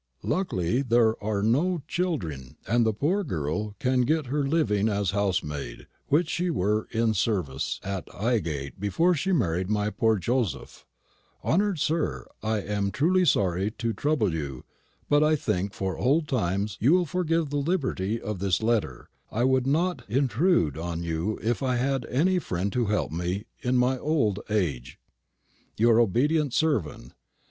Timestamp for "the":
2.87-2.91, 17.51-17.57